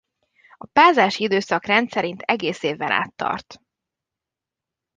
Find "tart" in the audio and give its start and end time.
3.15-3.61